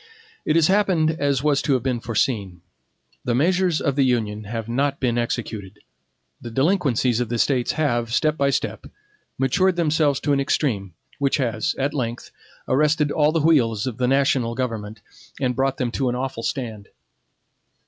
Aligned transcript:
It 0.45 0.55
has 0.55 0.65
happened 0.65 1.11
as 1.11 1.43
was 1.43 1.61
to 1.61 1.73
have 1.73 1.83
been 1.83 1.99
foreseen. 1.99 2.61
The 3.23 3.35
measures 3.35 3.79
of 3.79 3.95
the 3.95 4.01
Union 4.03 4.45
have 4.45 4.67
not 4.67 4.99
been 4.99 5.15
executed; 5.19 5.77
the 6.41 6.49
delinquencies 6.49 7.19
of 7.19 7.29
the 7.29 7.37
States 7.37 7.73
have, 7.73 8.11
step 8.11 8.35
by 8.35 8.49
step, 8.49 8.87
matured 9.37 9.75
themselves 9.75 10.19
to 10.21 10.33
an 10.33 10.39
extreme, 10.39 10.95
which 11.19 11.37
has, 11.37 11.75
at 11.77 11.93
length, 11.93 12.31
arrested 12.67 13.11
all 13.11 13.31
the 13.31 13.41
wheels 13.41 13.85
of 13.85 13.99
the 13.99 14.07
national 14.07 14.55
government, 14.55 15.01
and 15.39 15.55
brought 15.55 15.77
them 15.77 15.91
to 15.91 16.09
an 16.09 16.15
awful 16.15 16.41
stand. 16.41 16.87